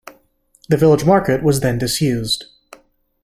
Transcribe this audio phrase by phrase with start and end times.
[0.67, 2.45] The village market was then disused.